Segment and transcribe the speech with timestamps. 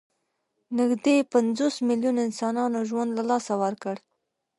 [0.79, 3.95] نږدې پنځوس میلیونو انسانانو ژوند له لاسه ورکړ.